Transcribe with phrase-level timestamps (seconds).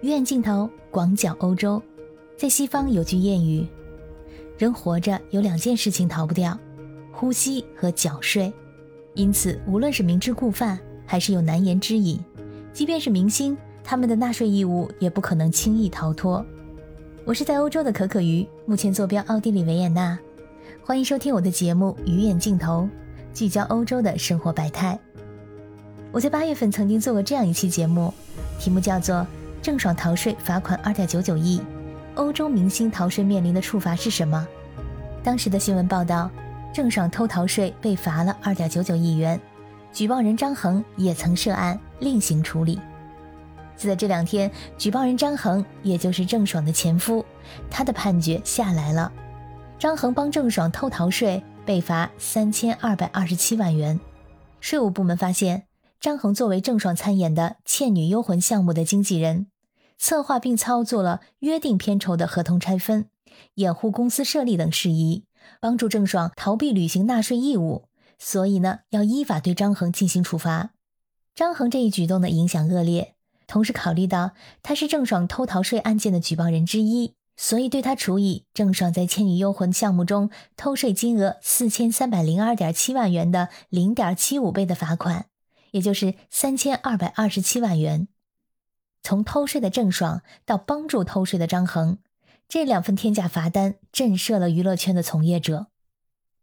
[0.00, 1.82] 鱼眼镜头广角欧洲，
[2.36, 3.66] 在西方有句谚语：
[4.56, 6.56] 人活着有两件事情逃不掉，
[7.10, 8.52] 呼吸和缴税。
[9.14, 12.16] 因此，无论是明知故犯，还是有难言之隐，
[12.72, 16.46] 即便是明星，他们的纳税义务也不可能轻易逃脱。
[17.24, 20.16] 我是在欧洲的可可鱼，目前坐标奥地利维也纳。
[20.80, 22.88] 欢迎收听我的节目《鱼眼镜头》，
[23.36, 24.96] 聚焦欧洲的生活百态。
[26.12, 28.14] 我在八月份曾经做过这样一期节目，
[28.60, 29.26] 题目叫做。
[29.60, 31.60] 郑爽逃税罚款二点九九亿，
[32.14, 34.46] 欧洲明星逃税面临的处罚是什么？
[35.22, 36.30] 当时的新闻报道，
[36.72, 39.38] 郑爽偷逃税被罚了二点九九亿元，
[39.92, 42.80] 举报人张恒也曾涉案，另行处理。
[43.76, 47.24] 就在这两天，举报人张恒，也就是郑爽的前夫，
[47.70, 49.12] 他的判决下来了。
[49.78, 53.98] 张恒帮郑爽偷逃税，被罚三千二百二十七万元。
[54.60, 55.67] 税务部门发现。
[56.00, 59.48] 张恒作为郑爽参演的《倩女幽魂》项目的经纪人，
[59.98, 63.06] 策划并操作了约定片酬的合同拆分、
[63.54, 65.24] 掩护公司设立等事宜，
[65.60, 67.88] 帮助郑爽逃避履行纳税义务。
[68.16, 70.70] 所以呢，要依法对张恒进行处罚。
[71.34, 73.16] 张恒这一举动的影响恶劣，
[73.48, 74.30] 同时考虑到
[74.62, 85.26] 他是郑爽偷逃税案件的举报人之一，所以对他处以郑爽在《倩女幽魂》项目中偷税金额四千三百零二点七万元的零点七五倍的罚款。
[85.72, 88.08] 也就是三千二百二十七万元。
[89.02, 91.98] 从偷税的郑爽到帮助偷税的张恒，
[92.48, 95.68] 这两份天价罚单震慑了娱乐圈的从业者。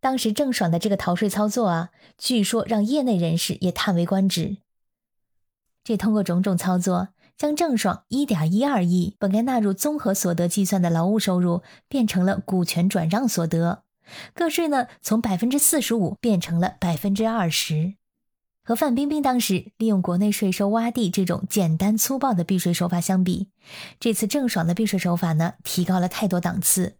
[0.00, 4.58] 当时郑爽的这个逃税操作啊，据说让业内人士也叹为观止。
[5.84, 13.84] 这通过种种操作，将郑爽一点一二亿本该纳入综合所得计算的劳务收入，变成了股权转让所得。
[14.32, 17.97] 个税呢，从百分之四十五变成了百分之二十。
[18.68, 23.48] 和范冰冰当时利用国内税收洼地这种简单粗暴的避税手法相比，
[23.98, 26.98] 这次郑爽的避税手法呢，提高了太多档次。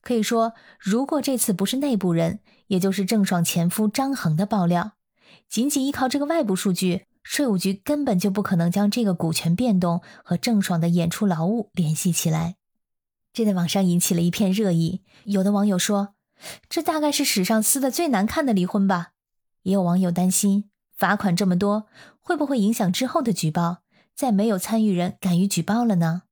[0.00, 4.94] 可以说，如果这次不是内部人，也就是郑爽前夫张恒的爆料，
[5.48, 12.56] 仅仅依靠这个外部数据，税务局根本就不可能将这个股权变动和郑爽的演出劳务联系起来。
[13.32, 15.02] 这在网上引起了一片热议。
[15.26, 16.14] 有的网友说，
[16.68, 19.12] 这大概是史上撕的最难看的离婚吧。
[19.62, 20.70] 也有网友担心。
[20.94, 21.86] 罚款这么多，
[22.20, 23.78] 会不会影响之后的举报？
[24.14, 26.22] 再没有参与人敢于举报了呢？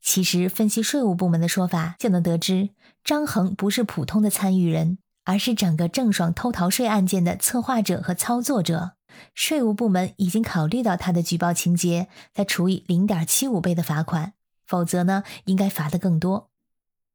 [0.00, 2.70] 其实分析税务部门的说法，就能得知
[3.04, 8.92] 张恒不是普通的参与人，而是整个郑爽偷逃税案件的策划者和操作者。
[9.34, 16.50] 税务部门已经考虑到他的举报情节，再处以零点七五倍的罚款，否则呢，应该罚的更多。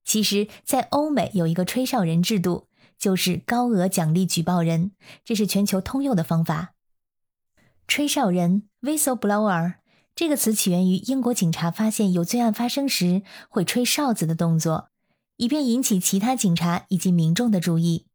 [0.03, 2.67] 其实，在欧美有一个吹哨人制度，
[2.99, 4.91] 就是高额奖励举报人，
[5.23, 6.73] 这是全球通用的方法。
[7.87, 9.73] 吹哨人 （whistleblower）
[10.15, 14.89] 这个词起源于英国警察发现有罪案发生时会吹哨子的动作，
[15.37, 18.05] 以便引起其他警察以及民众的注意。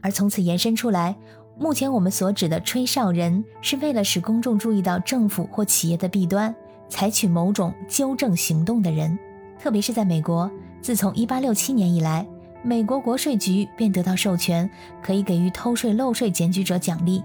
[0.00, 1.16] 而从此延伸出来，
[1.58, 6.54] 目前我们所指的吹哨人是为了使公众注意到政府或企业的弊端，
[6.88, 9.16] 采取某种纠正行动的人。
[9.60, 10.50] 特别是在美国，
[10.80, 12.26] 自从1867年以来，
[12.64, 14.68] 美国国税局便得到授权，
[15.02, 17.22] 可以给予偷税漏税检举者奖励。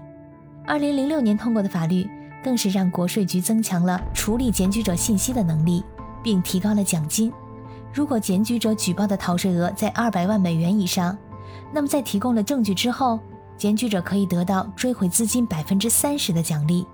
[0.68, 2.06] 二零零六年通过的法律，
[2.44, 5.82] 更是让国税局增强了处理检举者信息的能力，
[6.22, 7.32] 并提高了奖金。
[7.90, 11.16] 如果检举者举报的逃税额在二百万美元以上，
[11.72, 13.18] 那么在提供了证据之后，
[13.56, 16.86] 检举者可以得到追回资金百分之三十的奖励。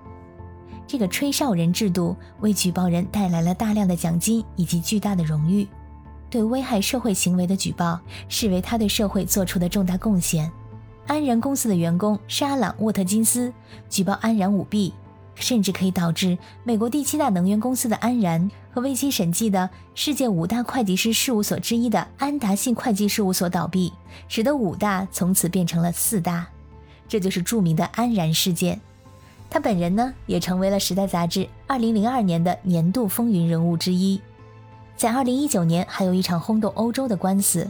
[0.87, 5.67] 这个吹哨人制度为举报人带来了大量的奖金以及巨大的荣誉，
[6.29, 7.99] 对危害社会行为的举报
[8.29, 10.49] 视为他对社会做出的重大贡献。
[11.07, 13.53] 安然公司的员工沙朗沃特金斯
[13.89, 14.93] 举报安然舞弊，
[15.35, 23.93] 甚至可以导致美国第七大能源公司的安然和未经审计的世界五大会计师事务所之一的安达信会计事务所倒闭，
[24.27, 26.47] 使得五大从此变成了四大。
[27.07, 28.81] 这就是著名的安然事件。
[29.47, 34.19] 他本人呢，也成为了《时代》杂志2002年的年度风云人物之一。
[34.97, 37.69] 在2019年，还有一场轰动欧洲的官司。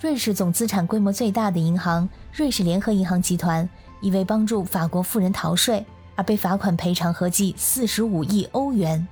[0.00, 3.68] 瑞士总资产规模最大的银行瑞士联合银行集团，
[4.00, 9.06] 因为帮助法国富人逃税而被罚款赔偿合计四十五亿欧元，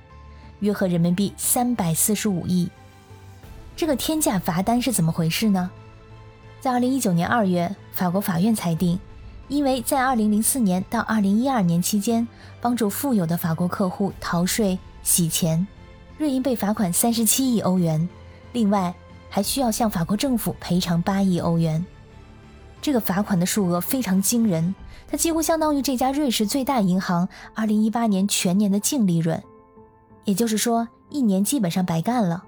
[0.59, 2.69] 约合人民币三百四十五亿。
[3.75, 5.71] 这个天价罚单是怎么回事呢？
[6.61, 8.99] 在二零一九年二月，法国法院裁定，
[9.47, 12.27] 因为在二零零四年到二零一二年期间
[12.61, 15.65] 帮助富有的法国客户逃税洗钱，
[16.19, 18.07] 瑞银被罚款三十七亿欧元。
[18.51, 18.93] 另外，
[19.35, 21.83] 还需要向法国政府赔偿八亿欧元，
[22.83, 24.75] 这个罚款的数额非常惊人，
[25.07, 29.41] 它几乎相当于这家瑞士最大银行二零一八年全年的净利润。
[30.23, 32.43] 也就是说，一年基本上白干了。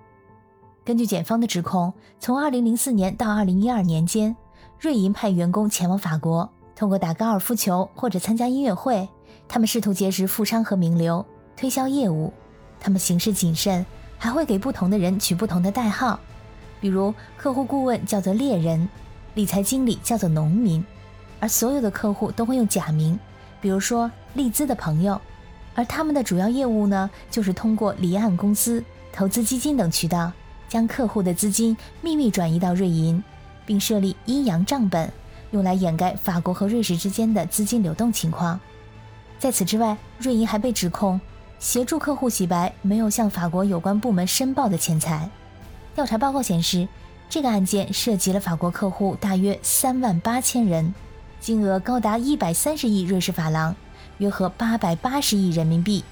[0.84, 4.36] 根据检方的指控，从2004年到2012年间，
[4.80, 9.10] 瑞银派员工前往法国，通过打高尔夫球或者参加音乐会，
[9.48, 11.26] 他们试图结识富商和名流，
[11.58, 12.32] 推销业务。
[12.80, 13.84] 他们行事谨慎，
[14.20, 16.20] 还会给不同的人取不同的代号，
[16.86, 18.88] 比如客户顾问叫做猎人，
[19.34, 20.86] 理财经理叫做农民，
[21.40, 23.20] 而所有的客户都会用假名，
[23.60, 25.20] 比如说利兹的朋友。
[25.74, 30.32] 而他们的主要业务呢，就是通过离岸公司、投资基金等渠道。
[30.70, 33.24] 将客户的资金秘密转移到瑞银，
[33.66, 35.12] 并设立阴阳账本，
[35.50, 38.60] 用来掩盖法国和瑞士之间的资金流动情况。
[39.40, 41.20] 在此之外，瑞银还被指控
[41.58, 45.28] 协助客户洗白没有向法国有关部门申报的钱财。
[45.96, 46.90] 调查报告显示，
[47.30, 50.94] 这个案件涉及了法国客户大约三万八千人，
[51.40, 53.74] 金额高达一百三十亿瑞士法郎，
[54.18, 56.04] 约合八百八十亿人民币。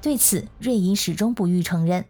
[0.00, 2.06] 对此，瑞银始终不予承认。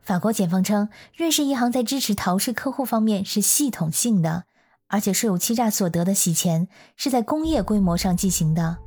[0.00, 4.42] 法国检方称，瑞士银行在支持逃税客户方面是系统性的，
[4.88, 6.66] 而且税务欺诈所得的洗钱
[6.96, 8.78] 是在工业规模上进行的。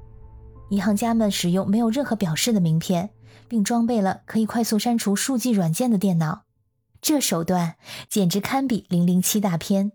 [0.71, 3.11] 银行家们使用没有任何表示的名片，
[3.47, 6.44] 并装备了可以快速删除数据软件的电脑，
[7.05, 7.75] 这手段
[8.09, 9.91] 简直堪比《零零七》大片。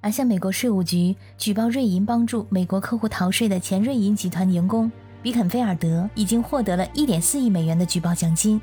[0.00, 4.90] 而向美国税务局举报瑞银帮助美国客户逃税的前瑞银集团员工
[5.22, 8.58] 比肯菲尔德，已经获得了一点四亿美元的举报奖金。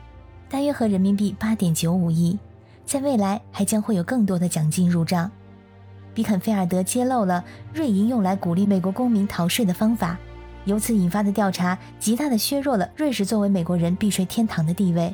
[0.50, 2.36] 大约合人民币八点九五亿，
[2.84, 5.30] 在未来还将会有更多的奖金入账。
[6.16, 10.18] 比肯菲尔德揭露了瑞银用来鼓励美国公民逃税的方法，
[10.66, 15.14] 由此引发的调查极大的削弱了瑞士作为美国人避税天堂的地位。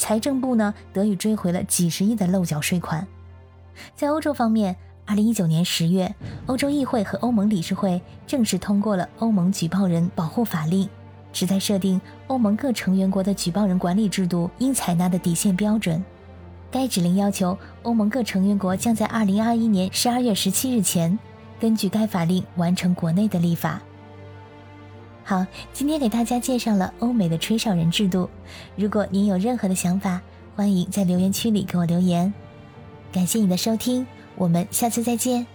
[0.00, 3.06] 财政部呢得以追回了几十亿的漏缴税款。
[3.94, 4.74] 在欧洲方面，
[5.04, 6.14] 二零一九年十月，
[6.46, 10.88] 欧洲议会和欧盟理事会正式通过了欧盟举报人保护法令。
[11.32, 16.02] 旨在设定欧盟各成员国的举报人管理制度应采纳的底线标准。
[16.70, 21.18] 该指令要求欧盟各成员国将在2021年12月17日前，
[21.60, 23.82] 根据该法令完成国内的立法。
[25.22, 28.28] 好，今天给大家介绍了欧美的吹哨人制度。
[28.74, 30.20] 如果您有任何的想法，
[30.56, 32.32] 欢迎在留言区里给我留言。
[33.12, 34.06] 感谢你的收听，
[34.36, 35.46] 我们下次再见。